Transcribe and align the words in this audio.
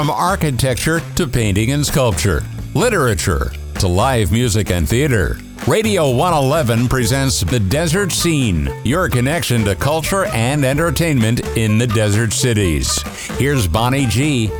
From 0.00 0.08
architecture 0.08 1.02
to 1.16 1.26
painting 1.26 1.72
and 1.72 1.84
sculpture, 1.84 2.42
literature 2.74 3.52
to 3.80 3.86
live 3.86 4.32
music 4.32 4.70
and 4.70 4.88
theater. 4.88 5.36
Radio 5.68 6.08
111 6.08 6.88
presents 6.88 7.42
The 7.42 7.60
Desert 7.60 8.10
Scene, 8.10 8.72
your 8.82 9.10
connection 9.10 9.62
to 9.66 9.74
culture 9.74 10.24
and 10.24 10.64
entertainment 10.64 11.46
in 11.54 11.76
the 11.76 11.86
desert 11.86 12.32
cities. 12.32 13.02
Here's 13.36 13.68
Bonnie 13.68 14.06
G. 14.06 14.50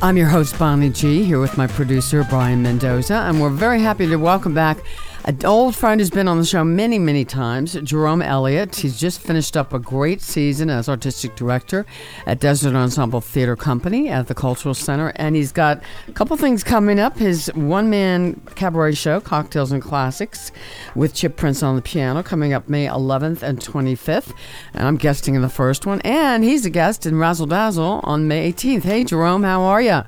I'm 0.00 0.16
your 0.16 0.28
host, 0.28 0.58
Bonnie 0.58 0.88
G, 0.88 1.22
here 1.22 1.38
with 1.38 1.58
my 1.58 1.66
producer, 1.66 2.24
Brian 2.24 2.62
Mendoza, 2.62 3.16
and 3.26 3.42
we're 3.42 3.50
very 3.50 3.82
happy 3.82 4.06
to 4.06 4.16
welcome 4.16 4.54
back 4.54 4.78
an 5.24 5.38
old 5.44 5.76
friend 5.76 6.00
who's 6.00 6.10
been 6.10 6.26
on 6.26 6.38
the 6.38 6.44
show 6.44 6.64
many, 6.64 6.98
many 6.98 7.24
times, 7.24 7.74
Jerome 7.84 8.22
Elliott. 8.22 8.74
He's 8.74 8.98
just 8.98 9.20
finished 9.20 9.56
up 9.56 9.72
a 9.72 9.78
great 9.78 10.20
season 10.20 10.68
as 10.68 10.88
artistic 10.88 11.36
director 11.36 11.86
at 12.26 12.40
Desert 12.40 12.74
Ensemble 12.74 13.20
Theater 13.20 13.54
Company 13.54 14.08
at 14.08 14.26
the 14.26 14.34
Cultural 14.34 14.74
Center, 14.74 15.12
and 15.16 15.36
he's 15.36 15.52
got 15.52 15.82
a 16.08 16.12
couple 16.12 16.36
things 16.36 16.64
coming 16.64 16.98
up. 16.98 17.18
His 17.18 17.46
one 17.54 17.88
man 17.88 18.40
cabaret 18.56 18.94
show, 18.94 19.20
Cocktails 19.20 19.70
and 19.70 19.82
Classics, 19.82 20.50
with 20.96 21.14
Chip 21.14 21.36
Prince 21.36 21.62
on 21.62 21.76
the 21.76 21.82
piano, 21.82 22.22
coming 22.22 22.52
up 22.52 22.68
May 22.68 22.86
11th 22.86 23.42
and 23.42 23.60
25th. 23.60 24.34
And 24.74 24.88
I'm 24.88 24.96
guesting 24.96 25.34
in 25.34 25.42
the 25.42 25.48
first 25.48 25.86
one, 25.86 26.00
and 26.00 26.42
he's 26.42 26.66
a 26.66 26.70
guest 26.70 27.06
in 27.06 27.16
Razzle 27.16 27.46
Dazzle 27.46 28.00
on 28.02 28.26
May 28.26 28.52
18th. 28.52 28.82
Hey, 28.82 29.04
Jerome, 29.04 29.44
how 29.44 29.62
are 29.62 29.82
you? 29.82 30.02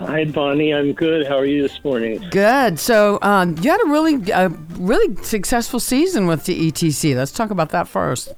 Hi, 0.00 0.24
Bonnie. 0.24 0.72
I'm 0.72 0.94
good. 0.94 1.26
How 1.26 1.36
are 1.36 1.44
you 1.44 1.60
this 1.60 1.84
morning? 1.84 2.26
Good. 2.30 2.78
So 2.78 3.18
um, 3.20 3.54
you 3.58 3.70
had 3.70 3.82
a 3.82 3.86
really, 3.86 4.32
uh, 4.32 4.48
really 4.78 5.14
successful 5.22 5.78
season 5.78 6.26
with 6.26 6.46
the 6.46 6.72
ETC. 6.72 7.14
Let's 7.14 7.32
talk 7.32 7.50
about 7.50 7.68
that 7.70 7.86
first. 7.86 8.32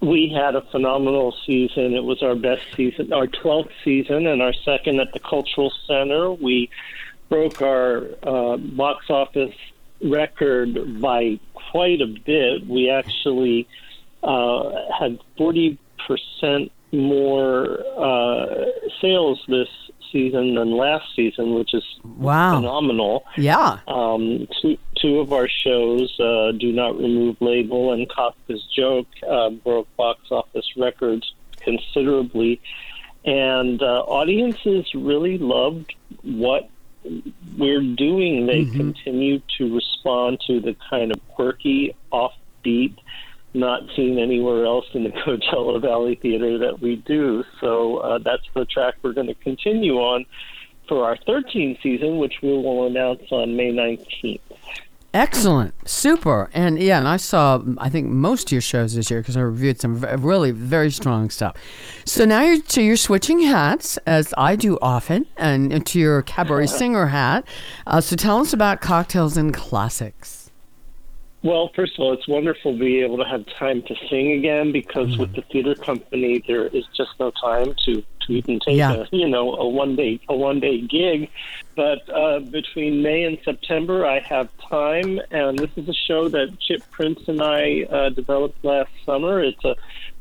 We 0.00 0.32
had 0.34 0.54
a 0.54 0.62
phenomenal 0.62 1.34
season. 1.44 1.92
It 1.92 2.02
was 2.02 2.22
our 2.22 2.34
best 2.34 2.62
season, 2.74 3.12
our 3.12 3.26
12th 3.26 3.68
season, 3.84 4.26
and 4.26 4.40
our 4.40 4.54
second 4.54 5.00
at 5.00 5.12
the 5.12 5.20
Cultural 5.20 5.70
Center. 5.86 6.32
We 6.32 6.70
broke 7.28 7.60
our 7.60 8.06
uh, 8.22 8.56
box 8.56 9.10
office 9.10 9.54
record 10.02 10.98
by 10.98 11.40
quite 11.52 12.00
a 12.00 12.06
bit. 12.06 12.66
We 12.66 12.88
actually 12.88 13.68
uh, 14.22 14.70
had 14.98 15.18
40% 15.38 15.76
more 16.92 17.80
uh, 17.96 18.64
sales 19.00 19.42
this 19.48 19.68
season 20.10 20.54
than 20.54 20.76
last 20.76 21.04
season, 21.14 21.54
which 21.54 21.74
is 21.74 21.84
wow. 22.04 22.56
phenomenal. 22.56 23.24
Yeah. 23.36 23.78
Um, 23.86 24.48
two, 24.60 24.78
two 24.96 25.20
of 25.20 25.32
our 25.32 25.48
shows, 25.48 26.18
uh, 26.18 26.52
Do 26.52 26.72
Not 26.72 26.96
Remove 26.96 27.36
Label 27.40 27.92
and 27.92 28.08
Kafka's 28.08 28.64
Joke, 28.74 29.08
uh, 29.28 29.50
broke 29.50 29.94
box 29.96 30.20
office 30.30 30.66
records 30.76 31.32
considerably. 31.60 32.60
And 33.24 33.82
uh, 33.82 34.02
audiences 34.06 34.86
really 34.94 35.38
loved 35.38 35.94
what 36.22 36.70
we're 37.56 37.82
doing. 37.82 38.46
They 38.46 38.62
mm-hmm. 38.62 38.76
continue 38.76 39.42
to 39.58 39.74
respond 39.74 40.40
to 40.46 40.60
the 40.60 40.76
kind 40.88 41.12
of 41.12 41.28
quirky, 41.28 41.94
offbeat, 42.12 42.96
not 43.54 43.82
seen 43.96 44.18
anywhere 44.18 44.64
else 44.64 44.86
in 44.94 45.04
the 45.04 45.10
Coachella 45.26 45.80
Valley 45.80 46.16
Theater 46.16 46.58
that 46.58 46.80
we 46.80 46.96
do. 46.96 47.44
So 47.60 47.98
uh, 47.98 48.18
that's 48.18 48.44
the 48.54 48.64
track 48.64 48.94
we're 49.02 49.12
going 49.12 49.26
to 49.28 49.34
continue 49.34 49.94
on 49.96 50.24
for 50.88 51.04
our 51.04 51.16
13th 51.16 51.82
season, 51.82 52.18
which 52.18 52.34
we 52.42 52.48
will 52.48 52.86
announce 52.86 53.22
on 53.30 53.56
May 53.56 53.72
19th. 53.72 54.40
Excellent, 55.14 55.88
super, 55.88 56.50
and 56.52 56.78
yeah, 56.78 56.98
and 56.98 57.08
I 57.08 57.16
saw 57.16 57.62
I 57.78 57.88
think 57.88 58.08
most 58.08 58.48
of 58.48 58.52
your 58.52 58.60
shows 58.60 58.94
this 58.94 59.10
year 59.10 59.20
because 59.20 59.38
I 59.38 59.40
reviewed 59.40 59.80
some 59.80 59.98
really 60.00 60.50
very 60.50 60.90
strong 60.90 61.30
stuff. 61.30 61.56
So 62.04 62.26
now 62.26 62.42
you're 62.42 62.58
so 62.66 62.82
you're 62.82 62.98
switching 62.98 63.40
hats 63.40 63.96
as 64.06 64.34
I 64.36 64.54
do 64.54 64.78
often, 64.82 65.24
and 65.38 65.72
into 65.72 65.98
your 65.98 66.20
cabaret 66.20 66.66
singer 66.80 67.06
hat. 67.06 67.48
Uh, 67.86 68.02
so 68.02 68.16
tell 68.16 68.40
us 68.40 68.52
about 68.52 68.82
cocktails 68.82 69.38
and 69.38 69.54
classics. 69.54 70.47
Well, 71.42 71.70
first 71.74 71.92
of 71.94 72.00
all, 72.00 72.12
it's 72.12 72.26
wonderful 72.26 72.72
to 72.72 72.78
be 72.78 73.00
able 73.00 73.18
to 73.18 73.24
have 73.24 73.46
time 73.58 73.82
to 73.82 73.94
sing 74.10 74.32
again 74.32 74.72
because 74.72 75.10
mm-hmm. 75.10 75.20
with 75.20 75.34
the 75.34 75.42
theater 75.42 75.76
company, 75.76 76.42
there 76.48 76.66
is 76.66 76.84
just 76.96 77.10
no 77.20 77.30
time 77.30 77.74
to, 77.84 78.02
to 78.02 78.32
even 78.32 78.58
take 78.58 78.76
yeah. 78.76 78.92
a 78.92 79.06
you 79.12 79.28
know 79.28 79.54
a 79.54 79.68
one 79.68 79.94
day 79.94 80.20
a 80.28 80.34
one 80.34 80.58
day 80.58 80.80
gig. 80.80 81.30
But 81.76 82.08
uh, 82.12 82.40
between 82.40 83.02
May 83.02 83.22
and 83.22 83.38
September, 83.44 84.04
I 84.04 84.18
have 84.18 84.48
time, 84.68 85.20
and 85.30 85.56
this 85.56 85.70
is 85.76 85.88
a 85.88 85.94
show 85.94 86.28
that 86.28 86.58
Chip 86.58 86.82
Prince 86.90 87.20
and 87.28 87.40
I 87.40 87.82
uh, 87.82 88.08
developed 88.08 88.64
last 88.64 88.90
summer. 89.06 89.40
It's 89.40 89.64
a 89.64 89.76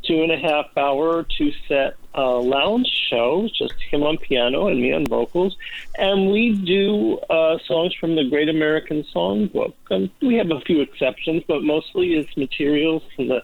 two 0.08 0.24
and 0.24 0.32
a 0.32 0.38
half 0.38 0.66
hour, 0.78 1.24
two 1.24 1.52
set 1.68 1.98
uh, 2.16 2.40
lounge 2.40 2.88
show, 3.10 3.48
just 3.54 3.74
him 3.92 4.04
on 4.04 4.18
piano 4.18 4.68
and 4.68 4.82
me 4.82 4.94
on 4.94 5.06
vocals. 5.06 5.56
And 5.98 6.32
we 6.32 6.54
do 6.54 7.20
uh, 7.30 7.58
songs 7.66 7.94
from 7.94 8.16
the 8.16 8.24
Great 8.24 8.50
American 8.50 9.04
Songbook. 9.14 9.74
Um, 9.92 10.10
we 10.22 10.36
have 10.36 10.50
a 10.50 10.62
few 10.62 10.82
exceptions, 10.82 11.44
but 11.48 11.64
mostly 11.64 12.16
it's 12.16 12.36
materials 12.38 13.04
from 13.16 13.28
the 13.28 13.42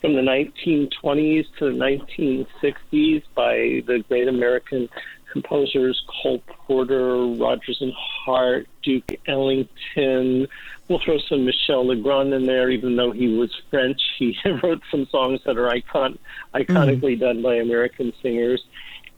from 0.00 0.14
the 0.14 0.20
1920s 0.20 1.46
to 1.58 1.72
the 1.72 1.78
1960s 1.78 3.22
by 3.34 3.82
the 3.86 4.04
Great 4.08 4.28
American 4.28 4.88
composers 5.36 6.02
Cole 6.22 6.42
Porter, 6.46 7.26
Rodgers 7.26 7.78
and 7.80 7.92
Hart, 7.94 8.66
Duke 8.82 9.20
Ellington. 9.26 10.48
We'll 10.88 11.00
throw 11.04 11.18
some 11.18 11.44
Michel 11.44 11.86
Legrand 11.86 12.32
in 12.32 12.46
there, 12.46 12.70
even 12.70 12.96
though 12.96 13.10
he 13.10 13.28
was 13.36 13.50
French. 13.70 14.00
He 14.18 14.34
wrote 14.62 14.82
some 14.90 15.06
songs 15.06 15.40
that 15.44 15.58
are 15.58 15.68
icon- 15.68 16.18
iconically 16.54 17.16
mm. 17.16 17.20
done 17.20 17.42
by 17.42 17.56
American 17.56 18.12
singers. 18.22 18.64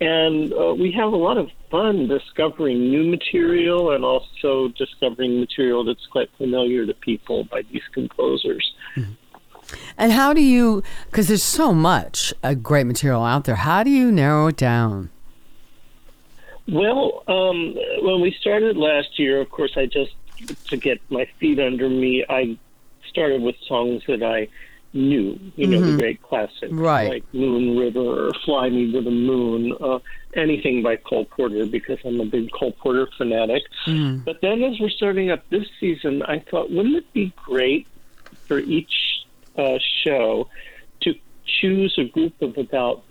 And 0.00 0.52
uh, 0.52 0.74
we 0.74 0.90
have 0.92 1.12
a 1.12 1.16
lot 1.16 1.38
of 1.38 1.50
fun 1.70 2.08
discovering 2.08 2.90
new 2.90 3.04
material 3.04 3.92
and 3.92 4.04
also 4.04 4.68
discovering 4.68 5.38
material 5.38 5.84
that's 5.84 6.06
quite 6.06 6.30
familiar 6.36 6.84
to 6.86 6.94
people 6.94 7.44
by 7.44 7.62
these 7.70 7.82
composers. 7.92 8.72
Mm. 8.96 9.16
And 9.96 10.12
how 10.12 10.32
do 10.32 10.40
you, 10.40 10.82
because 11.06 11.28
there's 11.28 11.42
so 11.42 11.72
much 11.72 12.34
uh, 12.42 12.54
great 12.54 12.86
material 12.86 13.22
out 13.24 13.44
there, 13.44 13.56
how 13.56 13.82
do 13.82 13.90
you 13.90 14.10
narrow 14.10 14.48
it 14.48 14.56
down? 14.56 15.10
Well, 16.68 17.24
um, 17.26 17.74
when 18.02 18.20
we 18.20 18.36
started 18.38 18.76
last 18.76 19.18
year, 19.18 19.40
of 19.40 19.50
course, 19.50 19.72
I 19.76 19.86
just 19.86 20.12
to 20.66 20.76
get 20.76 21.00
my 21.10 21.26
feet 21.40 21.58
under 21.58 21.88
me, 21.88 22.24
I 22.28 22.56
started 23.08 23.42
with 23.42 23.56
songs 23.66 24.02
that 24.06 24.22
I 24.22 24.48
knew, 24.92 25.38
you 25.56 25.66
know, 25.66 25.78
mm-hmm. 25.78 25.92
the 25.92 26.02
great 26.02 26.22
classics 26.22 26.72
right. 26.72 27.08
like 27.08 27.34
Moon 27.34 27.76
River 27.76 28.28
or 28.28 28.32
Fly 28.44 28.68
Me 28.68 28.92
to 28.92 29.00
the 29.00 29.10
Moon, 29.10 29.74
uh, 29.80 29.98
anything 30.34 30.82
by 30.82 30.96
Cole 30.96 31.24
Porter 31.24 31.66
because 31.66 31.98
I'm 32.04 32.20
a 32.20 32.24
big 32.24 32.50
Cole 32.52 32.72
Porter 32.72 33.08
fanatic. 33.16 33.64
Mm. 33.86 34.24
But 34.24 34.40
then 34.40 34.62
as 34.62 34.78
we're 34.78 34.90
starting 34.90 35.30
up 35.30 35.48
this 35.50 35.66
season, 35.80 36.22
I 36.22 36.38
thought, 36.38 36.70
wouldn't 36.70 36.96
it 36.96 37.12
be 37.12 37.32
great 37.36 37.86
for 38.46 38.58
each 38.58 39.26
uh, 39.56 39.78
show 40.04 40.48
to 41.00 41.14
choose 41.44 41.94
a 41.98 42.04
group 42.04 42.40
of 42.40 42.56
about 42.56 43.02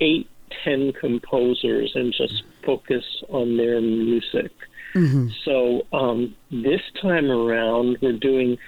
eight, 0.00 0.28
ten 0.64 0.92
composers 0.92 1.94
and 1.94 2.12
just 2.12 2.42
focus 2.64 3.04
on 3.28 3.56
their 3.56 3.80
music. 3.80 4.52
Mm-hmm. 4.94 5.28
So 5.44 5.86
um, 5.92 6.34
this 6.50 6.82
time 7.00 7.30
around, 7.30 7.98
we're 8.00 8.12
doing 8.12 8.58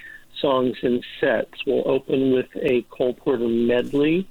songs 0.41 0.77
in 0.83 1.03
sets. 1.21 1.65
We'll 1.67 1.87
open 1.87 2.33
with 2.33 2.49
a 2.57 2.83
Cole 2.91 3.15
Porter 3.15 3.49
medley 3.49 4.27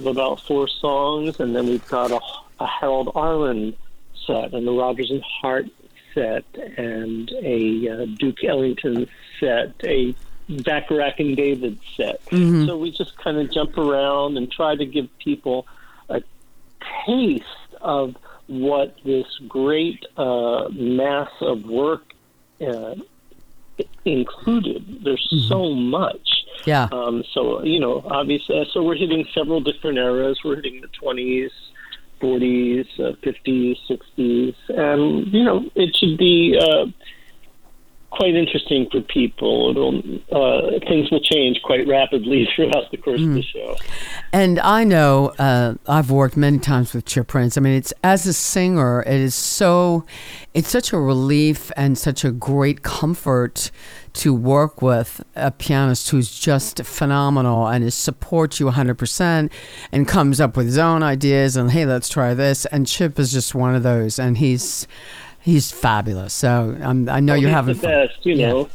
of 0.00 0.06
about 0.06 0.40
four 0.40 0.68
songs, 0.68 1.40
and 1.40 1.54
then 1.54 1.66
we've 1.66 1.86
got 1.88 2.10
a, 2.10 2.20
a 2.60 2.66
Harold 2.66 3.12
Arlen 3.14 3.76
set 4.26 4.52
and 4.52 4.68
a 4.68 4.72
Rodgers 4.72 5.10
and 5.10 5.22
Hart 5.22 5.66
set 6.14 6.44
and 6.76 7.30
a 7.42 7.88
uh, 7.88 8.06
Duke 8.18 8.42
Ellington 8.42 9.08
set, 9.38 9.72
a 9.84 10.14
Bacharach 10.48 11.20
and 11.20 11.36
David 11.36 11.78
set. 11.96 12.24
Mm-hmm. 12.26 12.66
So 12.66 12.76
we 12.76 12.90
just 12.90 13.16
kind 13.18 13.36
of 13.38 13.50
jump 13.52 13.76
around 13.76 14.36
and 14.36 14.50
try 14.50 14.76
to 14.76 14.86
give 14.86 15.08
people 15.18 15.66
a 16.08 16.22
taste 17.06 17.44
of 17.80 18.16
what 18.48 18.96
this 19.04 19.26
great 19.48 20.04
uh, 20.16 20.68
mass 20.70 21.30
of 21.40 21.64
work 21.64 22.02
uh, 22.60 22.94
included. 24.04 25.00
There's 25.04 25.28
mm-hmm. 25.32 25.48
so 25.48 25.74
much. 25.74 26.44
Yeah. 26.64 26.88
Um, 26.92 27.22
so 27.32 27.62
you 27.62 27.80
know, 27.80 28.02
obviously, 28.06 28.58
uh, 28.60 28.64
so 28.72 28.82
we're 28.82 28.96
hitting 28.96 29.26
several 29.34 29.60
different 29.60 29.98
eras. 29.98 30.40
We're 30.44 30.56
hitting 30.56 30.80
the 30.80 30.88
20s, 30.88 31.50
40s, 32.20 32.86
uh, 32.98 33.12
50s, 33.22 33.76
60s, 33.88 34.54
and 34.68 35.32
you 35.32 35.44
know, 35.44 35.64
it 35.74 35.96
should 35.96 36.16
be. 36.18 36.58
Uh, 36.58 36.86
quite 38.16 38.34
interesting 38.34 38.88
for 38.90 39.00
people. 39.02 39.70
It'll 39.70 39.98
uh, 40.32 40.78
things 40.88 41.10
will 41.10 41.20
change 41.20 41.60
quite 41.62 41.86
rapidly 41.86 42.48
throughout 42.56 42.90
the 42.90 42.96
course 42.96 43.20
mm. 43.20 43.28
of 43.28 43.34
the 43.34 43.42
show. 43.42 43.76
And 44.32 44.58
I 44.60 44.84
know 44.84 45.32
uh, 45.38 45.74
I've 45.86 46.10
worked 46.10 46.36
many 46.36 46.58
times 46.58 46.94
with 46.94 47.04
Chip 47.04 47.28
Prince. 47.28 47.56
I 47.56 47.60
mean, 47.60 47.74
it's 47.74 47.92
as 48.02 48.26
a 48.26 48.32
singer, 48.32 49.02
it 49.02 49.14
is 49.14 49.34
so, 49.34 50.04
it's 50.54 50.68
such 50.68 50.92
a 50.92 50.98
relief 50.98 51.70
and 51.76 51.96
such 51.96 52.24
a 52.24 52.32
great 52.32 52.82
comfort 52.82 53.70
to 54.14 54.32
work 54.32 54.80
with 54.80 55.22
a 55.34 55.50
pianist 55.50 56.08
who's 56.08 56.36
just 56.36 56.82
phenomenal 56.84 57.66
and 57.66 57.84
is 57.84 57.94
supports 57.94 58.58
you 58.58 58.66
100% 58.66 59.50
and 59.92 60.08
comes 60.08 60.40
up 60.40 60.56
with 60.56 60.66
his 60.66 60.78
own 60.78 61.02
ideas 61.02 61.54
and 61.54 61.70
hey 61.72 61.84
let's 61.84 62.08
try 62.08 62.32
this 62.32 62.64
and 62.66 62.86
chip 62.86 63.18
is 63.18 63.30
just 63.30 63.54
one 63.54 63.74
of 63.74 63.82
those 63.82 64.18
and 64.18 64.38
he's 64.38 64.86
he's 65.46 65.70
fabulous 65.70 66.32
so 66.32 66.76
um, 66.82 67.08
i 67.08 67.20
know 67.20 67.34
well, 67.34 67.40
you're 67.40 67.50
having 67.50 67.76
the 67.76 67.80
fun. 67.80 67.90
best 67.90 68.26
you 68.26 68.34
yeah. 68.34 68.48
know 68.48 68.68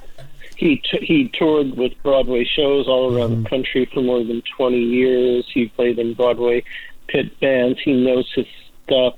he 0.56 0.78
t- 0.78 1.06
he 1.06 1.30
toured 1.38 1.76
with 1.76 1.92
broadway 2.02 2.46
shows 2.46 2.88
all 2.88 3.14
around 3.14 3.32
mm-hmm. 3.32 3.44
the 3.44 3.50
country 3.50 3.86
for 3.94 4.02
more 4.02 4.24
than 4.24 4.42
20 4.56 4.78
years 4.78 5.46
he 5.54 5.68
played 5.68 6.00
in 6.00 6.14
broadway 6.14 6.64
pit 7.08 7.38
bands 7.42 7.78
he 7.84 7.94
knows 7.94 8.32
his 8.34 8.48
stuff 8.86 9.16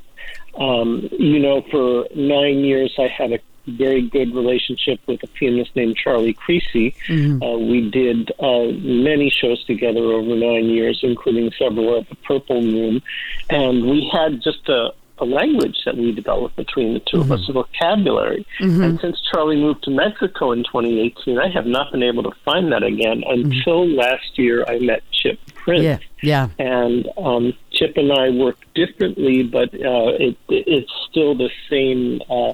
um, 0.57 1.07
you 1.11 1.37
know 1.37 1.61
for 1.69 2.07
nine 2.15 2.57
years 2.59 2.91
i 2.97 3.07
had 3.07 3.31
a 3.31 3.39
very 3.67 4.01
good 4.01 4.35
relationship 4.35 4.99
with 5.07 5.23
a 5.23 5.27
pianist 5.27 5.75
named 5.75 5.95
Charlie 5.95 6.33
Creasy. 6.33 6.93
Mm-hmm. 7.07 7.41
Uh, 7.41 7.57
we 7.57 7.89
did 7.89 8.29
uh, 8.39 8.65
many 8.81 9.29
shows 9.29 9.63
together 9.63 10.01
over 10.01 10.35
nine 10.35 10.65
years, 10.65 10.99
including 11.01 11.49
several 11.57 11.97
at 11.97 12.09
the 12.09 12.15
Purple 12.15 12.61
Room, 12.61 13.01
and 13.49 13.85
we 13.85 14.09
had 14.11 14.41
just 14.41 14.67
a, 14.67 14.93
a 15.19 15.25
language 15.25 15.77
that 15.85 15.95
we 15.95 16.11
developed 16.11 16.55
between 16.55 16.93
the 16.93 16.99
2 16.99 17.17
mm-hmm. 17.17 17.31
of 17.31 17.39
us, 17.39 17.49
a 17.49 17.53
vocabulary. 17.53 18.45
Mm-hmm. 18.59 18.83
And 18.83 18.99
since 18.99 19.17
Charlie 19.31 19.57
moved 19.57 19.83
to 19.83 19.91
Mexico 19.91 20.51
in 20.51 20.63
2018, 20.63 21.37
I 21.37 21.49
have 21.49 21.65
not 21.65 21.91
been 21.91 22.03
able 22.03 22.23
to 22.23 22.31
find 22.43 22.71
that 22.71 22.83
again 22.83 23.21
mm-hmm. 23.21 23.51
until 23.51 23.87
last 23.87 24.37
year. 24.37 24.65
I 24.67 24.79
met 24.79 25.03
Chip 25.11 25.39
Prince. 25.55 25.83
Yeah, 25.83 25.97
yeah. 26.21 26.47
And 26.59 27.07
um, 27.17 27.53
Chip 27.71 27.93
and 27.95 28.11
I 28.11 28.29
work 28.29 28.57
differently, 28.73 29.43
but 29.43 29.73
uh, 29.73 30.13
it, 30.19 30.37
it's 30.49 30.91
still 31.09 31.35
the 31.35 31.49
same. 31.69 32.21
Uh, 32.29 32.53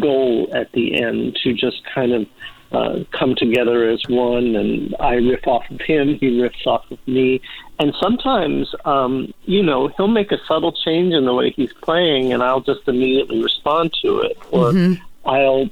goal 0.00 0.48
at 0.54 0.72
the 0.72 1.02
end 1.02 1.36
to 1.42 1.52
just 1.52 1.82
kind 1.94 2.12
of 2.12 2.26
uh, 2.72 3.00
come 3.12 3.34
together 3.34 3.88
as 3.88 4.02
one, 4.08 4.56
and 4.56 4.94
I 5.00 5.14
riff 5.14 5.46
off 5.46 5.68
of 5.70 5.80
him, 5.80 6.18
he 6.18 6.38
riffs 6.40 6.66
off 6.66 6.90
of 6.90 6.98
me. 7.06 7.40
And 7.78 7.94
sometimes, 8.00 8.74
um, 8.84 9.32
you 9.44 9.62
know, 9.62 9.88
he'll 9.88 10.08
make 10.08 10.32
a 10.32 10.38
subtle 10.48 10.72
change 10.72 11.12
in 11.12 11.24
the 11.24 11.34
way 11.34 11.50
he's 11.50 11.72
playing, 11.74 12.32
and 12.32 12.42
I'll 12.42 12.60
just 12.60 12.88
immediately 12.88 13.42
respond 13.42 13.92
to 14.02 14.20
it. 14.20 14.38
Or 14.50 14.72
mm-hmm. 14.72 15.02
I'll 15.28 15.68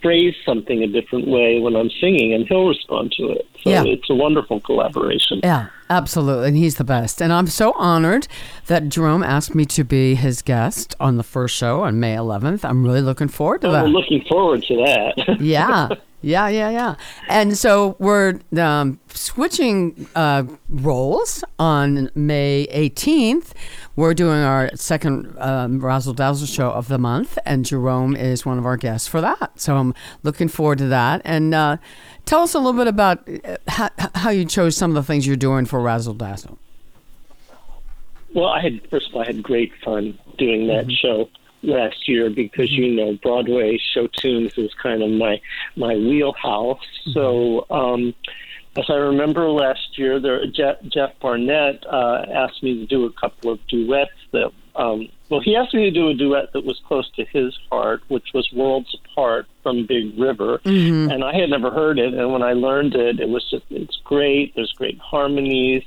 phrase 0.00 0.34
something 0.46 0.82
a 0.82 0.86
different 0.86 1.26
way 1.26 1.58
when 1.60 1.74
I'm 1.76 1.90
singing, 2.00 2.32
and 2.32 2.46
he'll 2.46 2.68
respond 2.68 3.12
to 3.18 3.30
it. 3.30 3.46
So 3.62 3.70
yeah. 3.70 3.84
it's 3.84 4.08
a 4.08 4.14
wonderful 4.14 4.60
collaboration. 4.60 5.40
Yeah, 5.42 5.68
absolutely. 5.90 6.48
And 6.48 6.56
he's 6.56 6.76
the 6.76 6.84
best. 6.84 7.20
And 7.20 7.32
I'm 7.32 7.48
so 7.48 7.72
honored 7.76 8.28
that 8.66 8.88
Jerome 8.88 9.22
asked 9.22 9.54
me 9.54 9.64
to 9.66 9.84
be 9.84 10.14
his 10.14 10.42
guest 10.42 10.94
on 11.00 11.16
the 11.16 11.22
first 11.22 11.56
show 11.56 11.82
on 11.82 11.98
May 11.98 12.14
11th. 12.14 12.64
I'm 12.64 12.84
really 12.84 13.02
looking 13.02 13.28
forward 13.28 13.62
to 13.62 13.68
oh, 13.68 13.72
that. 13.72 13.84
I'm 13.84 13.92
looking 13.92 14.24
forward 14.28 14.62
to 14.64 14.76
that. 14.76 15.36
yeah. 15.40 15.88
Yeah, 16.20 16.48
yeah, 16.48 16.70
yeah. 16.70 16.94
And 17.28 17.56
so 17.56 17.94
we're 18.00 18.40
um, 18.56 18.98
switching 19.08 20.08
uh, 20.16 20.44
roles 20.68 21.44
on 21.60 22.10
May 22.14 22.66
18th. 22.72 23.52
We're 23.94 24.14
doing 24.14 24.40
our 24.40 24.70
second 24.74 25.36
um, 25.38 25.80
Razzle 25.80 26.14
Dazzle 26.14 26.48
show 26.48 26.70
of 26.70 26.88
the 26.88 26.98
month, 26.98 27.38
and 27.46 27.64
Jerome 27.64 28.16
is 28.16 28.44
one 28.44 28.58
of 28.58 28.66
our 28.66 28.76
guests 28.76 29.06
for 29.06 29.20
that. 29.20 29.60
So 29.60 29.76
I'm 29.76 29.94
looking 30.24 30.48
forward 30.48 30.78
to 30.78 30.88
that. 30.88 31.22
And 31.24 31.54
uh, 31.54 31.76
tell 32.24 32.40
us 32.40 32.52
a 32.54 32.58
little 32.58 32.78
bit 32.78 32.88
about 32.88 33.28
uh, 33.28 33.56
how, 33.68 33.90
how, 34.16 34.30
you 34.30 34.44
chose 34.44 34.76
some 34.76 34.90
of 34.90 34.94
the 34.96 35.04
things 35.04 35.24
you're 35.24 35.36
doing 35.36 35.66
for 35.66 35.80
Razzle 35.80 36.14
Dazzle. 36.14 36.58
Well, 38.34 38.46
I 38.46 38.60
had 38.60 38.80
first 38.90 39.08
of 39.08 39.14
all, 39.14 39.22
I 39.22 39.26
had 39.26 39.42
great 39.42 39.72
fun 39.84 40.18
doing 40.36 40.66
that 40.66 40.86
mm-hmm. 40.86 40.90
show 40.90 41.30
last 41.62 42.08
year 42.08 42.30
because 42.30 42.70
you 42.70 42.88
know 42.94 43.18
Broadway 43.22 43.78
show 43.94 44.06
tunes 44.06 44.52
is 44.56 44.72
kind 44.74 45.02
of 45.02 45.10
my 45.10 45.40
my 45.76 45.94
wheelhouse. 45.94 46.78
Mm-hmm. 47.06 47.12
So 47.12 47.66
um, 47.70 48.14
as 48.78 48.84
I 48.88 48.94
remember 48.94 49.48
last 49.48 49.98
year, 49.98 50.20
there 50.20 50.44
Jeff, 50.46 50.76
Jeff 50.84 51.10
Barnett 51.20 51.84
uh, 51.86 52.24
asked 52.32 52.62
me 52.62 52.74
to 52.78 52.86
do 52.86 53.04
a 53.06 53.12
couple 53.12 53.52
of 53.52 53.66
duets 53.68 54.12
that. 54.32 54.52
Um, 54.76 55.08
well, 55.28 55.40
he 55.40 55.56
asked 55.56 55.74
me 55.74 55.82
to 55.82 55.90
do 55.90 56.08
a 56.08 56.14
duet 56.14 56.52
that 56.52 56.64
was 56.64 56.80
close 56.86 57.10
to 57.16 57.24
his 57.24 57.58
heart, 57.70 58.02
which 58.06 58.28
was 58.32 58.48
"Worlds 58.52 58.94
Apart" 58.94 59.46
from 59.64 59.86
Big 59.86 60.16
River, 60.16 60.60
mm-hmm. 60.64 61.10
and 61.10 61.24
I 61.24 61.34
had 61.36 61.50
never 61.50 61.70
heard 61.72 61.98
it. 61.98 62.14
And 62.14 62.32
when 62.32 62.42
I 62.42 62.52
learned 62.52 62.94
it, 62.94 63.18
it 63.18 63.28
was 63.28 63.44
just 63.50 63.64
it's 63.70 63.96
great. 64.04 64.54
There's 64.54 64.72
great 64.72 64.98
harmonies, 65.00 65.82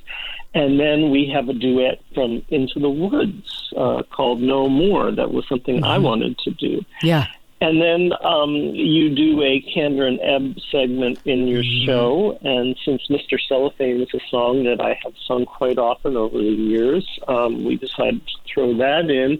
and 0.54 0.80
then 0.80 1.12
we 1.12 1.30
have 1.34 1.48
a 1.50 1.54
duet 1.54 2.02
from 2.14 2.44
Into 2.50 2.80
the 2.80 2.90
Woods 2.90 3.74
uh, 3.78 4.04
called 4.12 4.42
No 4.42 4.68
More. 4.68 5.12
That 5.12 5.32
was 5.32 5.48
something 5.48 5.78
mm-hmm. 5.78 5.86
I 5.86 5.98
wanted 5.98 6.38
to 6.40 6.52
do. 6.52 6.84
Yeah. 7.02 7.28
And 7.62 7.80
then 7.80 8.12
um, 8.24 8.56
you 8.56 9.14
do 9.16 9.42
a 9.44 9.62
Kander 9.62 10.08
and 10.08 10.20
Ebb 10.20 10.60
segment 10.72 11.20
in 11.26 11.48
your 11.48 11.62
mm-hmm. 11.62 11.86
show. 11.86 12.40
And 12.42 12.76
since 12.84 13.08
Mr. 13.08 13.40
Cellophane 13.48 14.02
is 14.02 14.10
a 14.14 14.20
song 14.30 14.64
that 14.64 14.82
I 14.82 15.00
have 15.04 15.14
sung 15.26 15.46
quite 15.46 15.78
often 15.78 16.18
over 16.18 16.38
the 16.38 16.44
years, 16.44 17.08
um, 17.28 17.64
we 17.64 17.78
decided 17.78 18.26
to 18.26 18.34
throw 18.52 18.76
that 18.78 19.10
in. 19.10 19.40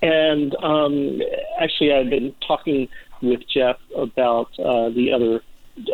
And 0.00 0.56
um, 0.56 1.20
actually, 1.60 1.92
I've 1.92 2.08
been 2.08 2.34
talking 2.46 2.88
with 3.20 3.46
Jeff 3.48 3.76
about 3.94 4.58
uh, 4.58 4.88
the 4.88 5.12
other 5.12 5.42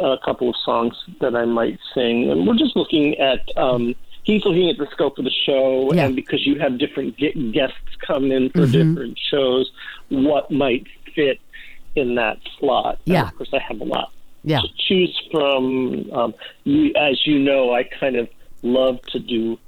uh, 0.00 0.16
couple 0.25 0.50
of 0.50 0.56
songs 0.64 0.94
that 1.20 1.34
I 1.34 1.44
might 1.44 1.78
sing. 1.93 2.31
And 2.31 2.46
we're 2.46 2.56
just 2.56 2.76
looking 2.76 3.19
at 3.19 3.40
um, 3.56 3.96
he's 4.25 4.44
looking 4.44 4.69
at 4.71 4.79
the 4.79 4.88
scope 4.91 5.19
of 5.19 5.25
the 5.25 5.31
show, 5.31 5.93
yeah. 5.93 6.06
and 6.06 6.17
because 6.17 6.44
you 6.47 6.59
have 6.59 6.79
different 6.79 7.17
guests 7.17 7.79
come 8.06 8.32
in 8.32 8.50
for 8.50 8.61
mm-hmm. 8.61 8.94
different 8.94 9.19
shows, 9.31 9.71
what 10.09 10.50
might 10.50 10.87
fit 11.15 11.41
in 11.94 12.17
that 12.17 12.38
slot. 12.59 12.99
Yeah, 13.05 13.21
and 13.21 13.29
of 13.29 13.37
course, 13.37 13.50
I 13.53 13.61
have 13.61 13.81
a 13.81 13.85
lot 13.85 14.12
yeah. 14.43 14.61
to 14.61 14.69
choose 14.76 15.23
from. 15.31 16.11
Um, 16.12 16.35
you, 16.65 16.93
as 16.97 17.26
you 17.26 17.38
know, 17.38 17.73
I 17.73 17.85
kind 17.85 18.17
of 18.17 18.29
love 18.62 19.00
to 19.12 19.19
do 19.19 19.59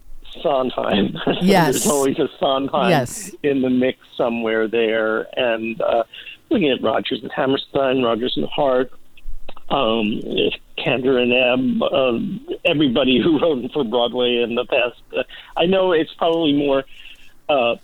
Sondheim. 0.43 1.17
Yes, 1.43 1.75
there's 1.75 1.87
always 1.87 2.19
a 2.19 2.29
Sondheim 2.39 2.91
yes. 2.91 3.31
in 3.43 3.63
the 3.63 3.71
mix 3.71 3.99
somewhere 4.17 4.67
there, 4.69 5.27
and 5.39 5.81
uh, 5.81 6.05
looking 6.51 6.71
at 6.71 6.83
Rodgers 6.83 7.21
and 7.23 7.31
Hammerstein, 7.33 8.03
Rodgers 8.03 8.37
and 8.37 8.47
Hart 8.47 8.91
um, 9.69 10.21
Kander 10.79 11.21
and 11.21 11.33
Ebb, 11.33 11.83
uh, 11.83 12.19
everybody 12.65 13.21
who 13.21 13.39
wrote 13.41 13.71
for 13.73 13.85
Broadway 13.85 14.43
in 14.43 14.55
the 14.55 14.65
past. 14.65 15.01
Uh, 15.17 15.23
I 15.57 15.67
know 15.67 15.93
it's 15.93 16.13
probably 16.15 16.53
more. 16.53 16.85
Uh, 17.49 17.77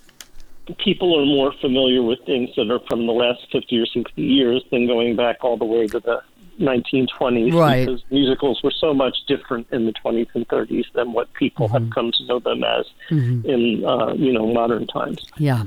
people 0.77 1.19
are 1.19 1.25
more 1.25 1.53
familiar 1.59 2.01
with 2.01 2.19
things 2.25 2.49
that 2.55 2.71
are 2.71 2.79
from 2.87 3.05
the 3.05 3.11
last 3.11 3.45
50 3.51 3.77
or 3.79 3.85
60 3.85 4.21
years 4.21 4.63
than 4.71 4.87
going 4.87 5.15
back 5.15 5.43
all 5.43 5.57
the 5.57 5.65
way 5.65 5.87
to 5.87 5.99
the 5.99 6.21
1920s 6.59 7.53
right. 7.53 7.85
because 7.85 8.03
musicals 8.11 8.61
were 8.63 8.71
so 8.71 8.93
much 8.93 9.17
different 9.27 9.67
in 9.71 9.85
the 9.85 9.93
20s 9.93 10.27
and 10.35 10.47
30s 10.47 10.85
than 10.93 11.13
what 11.13 11.31
people 11.33 11.67
mm-hmm. 11.67 11.83
have 11.85 11.93
come 11.93 12.11
to 12.11 12.25
know 12.25 12.39
them 12.39 12.63
as 12.63 12.85
mm-hmm. 13.09 13.49
in 13.49 13.85
uh, 13.85 14.13
you 14.13 14.31
know 14.31 14.51
modern 14.53 14.85
times. 14.87 15.25
Yeah. 15.37 15.63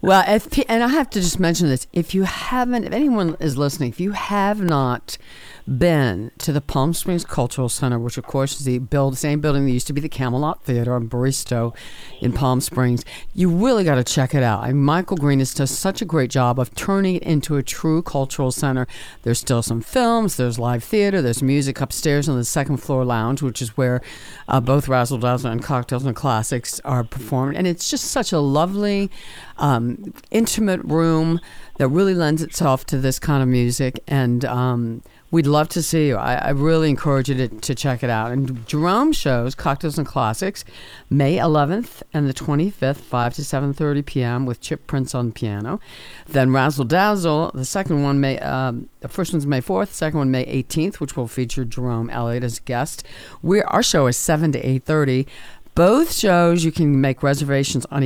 Well, 0.00 0.24
if 0.26 0.48
and 0.68 0.82
I 0.82 0.88
have 0.88 1.10
to 1.10 1.20
just 1.20 1.40
mention 1.40 1.68
this: 1.68 1.86
if 1.92 2.14
you 2.14 2.24
haven't, 2.24 2.84
if 2.84 2.92
anyone 2.92 3.36
is 3.40 3.56
listening, 3.56 3.90
if 3.90 4.00
you 4.00 4.12
have 4.12 4.60
not 4.60 5.18
been 5.66 6.30
to 6.38 6.50
the 6.50 6.60
Palm 6.60 6.94
Springs 6.94 7.24
Cultural 7.24 7.68
Center, 7.68 7.98
which 7.98 8.16
of 8.16 8.24
course 8.24 8.58
is 8.58 8.64
the 8.64 8.78
build, 8.78 9.18
same 9.18 9.40
building 9.40 9.66
that 9.66 9.72
used 9.72 9.86
to 9.88 9.92
be 9.92 10.00
the 10.00 10.08
Camelot 10.08 10.62
Theater 10.62 10.94
on 10.94 11.08
Barstow 11.08 11.74
in 12.20 12.32
Palm 12.32 12.60
Springs. 12.60 13.04
You 13.34 13.50
really 13.50 13.84
got 13.84 13.96
to 13.96 14.04
check 14.04 14.34
it 14.34 14.42
out. 14.42 14.62
I 14.62 14.68
mean, 14.68 14.82
Michael 14.82 15.18
Green 15.18 15.40
has 15.40 15.52
done 15.52 15.66
such 15.66 16.00
a 16.00 16.06
great 16.06 16.30
job 16.30 16.58
of 16.58 16.74
turning 16.74 17.16
it 17.16 17.22
into 17.22 17.56
a 17.56 17.62
true 17.62 18.00
cultural 18.02 18.50
center. 18.50 18.86
There's 19.22 19.38
still 19.38 19.62
some 19.62 19.82
films, 19.82 20.36
there's 20.36 20.58
live 20.58 20.82
theater, 20.82 21.20
there's 21.20 21.42
music 21.42 21.80
upstairs 21.80 22.28
on 22.28 22.38
the 22.38 22.44
second 22.44 22.78
floor 22.78 23.04
lounge, 23.04 23.42
which 23.42 23.60
is 23.60 23.76
where 23.76 24.00
uh, 24.48 24.60
both 24.60 24.88
Razzle 24.88 25.18
Dazzle 25.18 25.50
and 25.50 25.62
Cocktails 25.62 26.06
and 26.06 26.16
Classics 26.16 26.80
are 26.84 27.04
performed. 27.04 27.56
And 27.56 27.66
it's 27.66 27.90
just 27.90 28.04
such 28.06 28.32
a 28.32 28.38
lovely, 28.38 29.10
um, 29.58 30.12
intimate 30.30 30.80
room 30.84 31.40
that 31.76 31.88
really 31.88 32.14
lends 32.14 32.42
itself 32.42 32.84
to 32.86 32.98
this 32.98 33.18
kind 33.18 33.42
of 33.42 33.48
music. 33.48 34.02
And 34.06 34.44
um, 34.44 35.02
We'd 35.30 35.46
love 35.46 35.68
to 35.70 35.82
see 35.82 36.08
you. 36.08 36.16
I, 36.16 36.36
I 36.36 36.48
really 36.50 36.88
encourage 36.88 37.28
you 37.28 37.34
to, 37.34 37.48
to, 37.48 37.74
check 37.74 38.02
it 38.02 38.08
out. 38.08 38.32
And 38.32 38.66
Jerome 38.66 39.12
shows 39.12 39.54
Cocktails 39.54 39.98
and 39.98 40.06
Classics, 40.06 40.64
May 41.10 41.36
11th 41.36 42.02
and 42.14 42.26
the 42.26 42.32
25th, 42.32 42.96
5 42.96 43.34
to 43.34 43.42
7:30 43.42 44.06
p.m. 44.06 44.46
with 44.46 44.62
Chip 44.62 44.86
Prince 44.86 45.14
on 45.14 45.32
piano. 45.32 45.80
Then 46.26 46.50
Razzle 46.50 46.86
Dazzle, 46.86 47.50
the 47.52 47.66
second 47.66 48.02
one 48.02 48.20
May, 48.20 48.38
um, 48.38 48.88
the 49.00 49.08
first 49.08 49.34
one's 49.34 49.46
May 49.46 49.60
4th, 49.60 49.88
second 49.88 50.18
one 50.18 50.30
May 50.30 50.46
18th, 50.46 50.94
which 50.94 51.14
will 51.14 51.28
feature 51.28 51.66
Jerome 51.66 52.08
Elliott 52.08 52.42
as 52.42 52.58
guest. 52.58 53.04
we 53.42 53.60
our 53.60 53.82
show 53.82 54.06
is 54.06 54.16
7 54.16 54.52
to 54.52 54.62
8:30. 54.62 55.26
Both 55.74 56.14
shows 56.14 56.64
you 56.64 56.72
can 56.72 57.02
make 57.02 57.22
reservations 57.22 57.84
on 57.90 58.02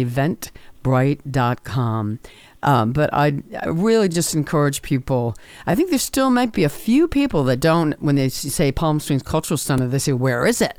Eventbrite.com. 0.82 2.18
Um, 2.62 2.92
but 2.92 3.12
I, 3.12 3.42
I 3.60 3.68
really 3.68 4.08
just 4.08 4.34
encourage 4.34 4.82
people. 4.82 5.36
I 5.66 5.74
think 5.74 5.90
there 5.90 5.98
still 5.98 6.30
might 6.30 6.52
be 6.52 6.64
a 6.64 6.68
few 6.68 7.08
people 7.08 7.42
that 7.44 7.58
don't, 7.58 8.00
when 8.00 8.14
they 8.14 8.28
say 8.28 8.70
Palm 8.70 9.00
Springs 9.00 9.22
Cultural 9.22 9.58
Center, 9.58 9.88
they 9.88 9.98
say, 9.98 10.12
"Where 10.12 10.46
is 10.46 10.60
it?" 10.60 10.78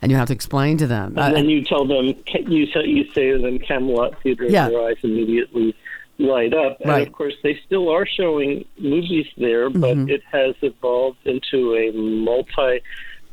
And 0.00 0.12
you 0.12 0.18
have 0.18 0.28
to 0.28 0.34
explain 0.34 0.76
to 0.78 0.86
them. 0.86 1.18
And 1.18 1.34
then 1.34 1.48
you 1.48 1.64
tell 1.64 1.86
them, 1.86 2.14
you 2.46 2.66
say, 2.66 2.84
you 2.84 3.04
say 3.14 3.32
to 3.32 3.38
them, 3.38 3.58
Camelot 3.58 4.20
Theater, 4.22 4.44
yeah. 4.44 4.68
their 4.68 4.82
eyes 4.82 4.96
immediately 5.02 5.74
light 6.18 6.52
up. 6.52 6.80
And 6.80 6.90
right. 6.90 7.06
of 7.06 7.12
course, 7.12 7.34
they 7.42 7.58
still 7.64 7.88
are 7.88 8.06
showing 8.06 8.66
movies 8.78 9.26
there, 9.38 9.70
but 9.70 9.96
mm-hmm. 9.96 10.10
it 10.10 10.22
has 10.30 10.54
evolved 10.62 11.18
into 11.24 11.74
a 11.74 11.90
multi 11.92 12.80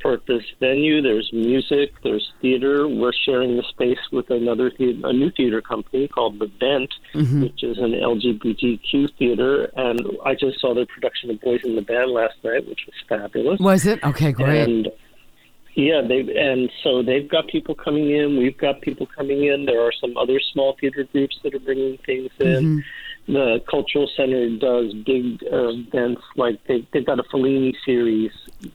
purpose 0.02 0.44
venue. 0.60 1.02
There's 1.02 1.30
music, 1.34 1.94
there's 2.04 2.32
theater. 2.42 2.88
We're 2.88 3.14
sharing 3.14 3.58
the 3.58 3.64
space 3.64 4.00
with 4.12 4.30
another 4.30 4.72
theater, 4.72 5.00
a 5.08 5.14
new 5.14 5.32
theater 5.32 5.62
company 5.62 6.08
called 6.08 6.40
The 6.40 6.52
Vent, 6.60 6.94
mm-hmm. 7.14 7.44
which 7.44 7.64
is 7.64 7.78
an 7.78 7.92
LGBTQ 7.92 9.18
theater. 9.18 9.72
And 9.76 10.02
I 10.26 10.36
just 10.36 10.60
saw 10.60 10.74
the 10.74 10.86
production 10.86 11.30
of 11.30 11.42
Boys 11.42 11.62
in 11.64 11.76
the 11.76 11.82
Band 11.82 12.12
last 12.12 12.36
night, 12.44 12.68
which 12.68 12.82
was 12.86 12.96
fabulous. 13.08 13.60
Was 13.60 13.86
it? 13.86 14.04
Okay, 14.04 14.32
great. 14.32 14.64
And 14.64 14.90
yeah, 15.76 16.02
they 16.06 16.20
and 16.38 16.70
so 16.84 17.02
they've 17.02 17.30
got 17.30 17.48
people 17.48 17.76
coming 17.76 18.12
in. 18.12 18.38
We've 18.38 18.58
got 18.58 18.82
people 18.82 19.08
coming 19.08 19.46
in. 19.46 19.66
There 19.66 19.82
are 19.82 19.94
some 20.02 20.18
other 20.18 20.40
small 20.52 20.76
theater 20.80 21.06
groups 21.06 21.40
that 21.44 21.56
are 21.56 21.60
bringing 21.60 21.98
things 22.06 22.30
in. 22.40 22.48
Mm-hmm 22.48 22.80
the 23.28 23.62
cultural 23.70 24.10
center 24.16 24.50
does 24.58 24.94
big 25.06 25.44
uh, 25.52 25.70
events 25.70 26.22
like 26.36 26.60
they, 26.68 26.88
they've 26.92 27.06
got 27.06 27.20
a 27.20 27.24
Fellini 27.24 27.74
series 27.86 28.32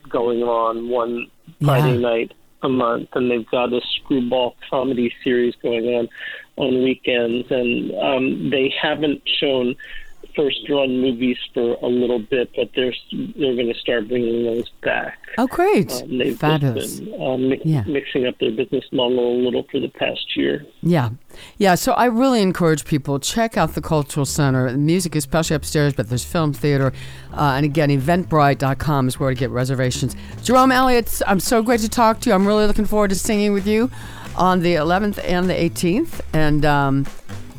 going 0.08 0.42
on 0.42 0.88
one 0.88 1.30
Friday 1.62 1.94
yeah. 1.94 2.00
night 2.00 2.32
a 2.62 2.68
month, 2.68 3.08
and 3.14 3.30
they've 3.30 3.48
got 3.50 3.72
a 3.72 3.80
screwball 3.96 4.56
comedy 4.70 5.12
series 5.22 5.54
going 5.62 5.86
on 5.86 6.08
on 6.56 6.82
weekends, 6.82 7.50
and 7.50 7.92
um, 7.96 8.50
they 8.50 8.72
haven't 8.80 9.22
shown 9.26 9.76
first 10.36 10.68
run 10.68 11.00
movies 11.00 11.38
for 11.54 11.76
a 11.82 11.86
little 11.86 12.18
bit, 12.18 12.50
but 12.54 12.70
they're 12.76 12.94
they're 13.10 13.54
going 13.54 13.72
to 13.72 13.78
start 13.80 14.08
bringing 14.08 14.44
those 14.44 14.68
back. 14.82 15.18
Oh, 15.38 15.46
great! 15.46 15.90
Um, 15.92 16.18
they've 16.18 16.38
Fabulous. 16.38 17.00
Been, 17.00 17.20
um, 17.22 17.48
mi- 17.48 17.60
yeah. 17.64 17.82
mixing 17.86 18.26
up 18.26 18.38
their 18.38 18.52
business 18.52 18.84
model 18.92 19.18
a 19.18 19.38
little 19.42 19.64
for 19.70 19.80
the 19.80 19.88
past 19.88 20.36
year. 20.36 20.64
Yeah, 20.82 21.10
yeah. 21.58 21.74
So 21.74 21.92
I 21.92 22.04
really 22.06 22.42
encourage 22.42 22.84
people 22.84 23.18
check 23.18 23.56
out 23.56 23.74
the 23.74 23.82
Cultural 23.82 24.26
Center. 24.26 24.70
The 24.70 24.78
music, 24.78 25.16
especially 25.16 25.56
upstairs, 25.56 25.94
but 25.94 26.08
there's 26.08 26.24
film 26.24 26.52
theater, 26.52 26.92
uh, 27.32 27.54
and 27.56 27.64
again, 27.64 27.88
Eventbrite.com 27.88 29.08
is 29.08 29.18
where 29.18 29.30
to 29.30 29.36
get 29.36 29.50
reservations. 29.50 30.14
Jerome 30.42 30.70
Elliott, 30.72 31.22
I'm 31.26 31.40
so 31.40 31.62
great 31.62 31.80
to 31.80 31.88
talk 31.88 32.20
to 32.20 32.30
you. 32.30 32.34
I'm 32.34 32.46
really 32.46 32.66
looking 32.66 32.86
forward 32.86 33.08
to 33.10 33.16
singing 33.16 33.52
with 33.52 33.66
you 33.66 33.90
on 34.36 34.60
the 34.60 34.74
11th 34.74 35.18
and 35.24 35.48
the 35.48 35.54
18th, 35.54 36.20
and. 36.32 36.64
Um, 36.64 37.06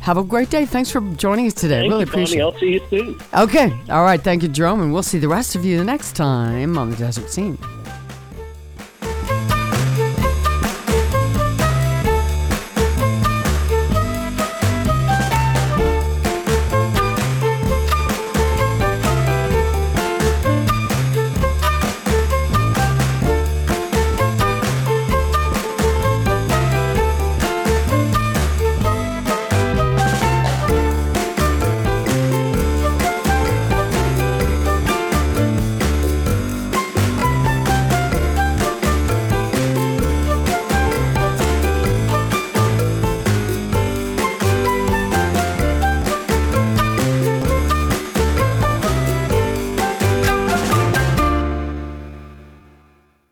have 0.08 0.16
a 0.16 0.24
great 0.24 0.48
day. 0.48 0.64
Thanks 0.64 0.90
for 0.90 1.02
joining 1.16 1.46
us 1.46 1.52
today. 1.52 1.80
Thank 1.80 1.90
really 1.90 2.04
you, 2.04 2.10
appreciate 2.10 2.40
it. 2.40 2.42
I'll 2.42 2.58
see 2.58 2.72
you 2.72 2.80
soon. 2.88 3.20
Okay. 3.34 3.70
All 3.90 4.04
right. 4.04 4.18
Thank 4.18 4.42
you, 4.42 4.48
Jerome. 4.48 4.80
And 4.80 4.90
we'll 4.90 5.02
see 5.02 5.18
the 5.18 5.28
rest 5.28 5.54
of 5.54 5.66
you 5.66 5.76
the 5.76 5.84
next 5.84 6.16
time 6.16 6.78
on 6.78 6.88
the 6.88 6.96
Desert 6.96 7.28
Scene. 7.28 7.58